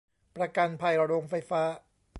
[0.37, 1.61] ประกันภัยโรงไฟฟ้า